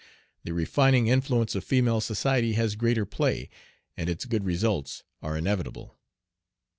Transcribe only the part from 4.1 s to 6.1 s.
good results are inevitable.